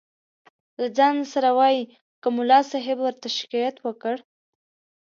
له 0.81 0.85
ځانه 0.97 1.23
سره 1.33 1.49
وایي 1.57 1.81
که 2.21 2.27
ملا 2.35 2.59
صاحب 2.71 2.97
ورته 3.01 3.27
شکایت 3.39 3.75
وکړ. 3.81 4.15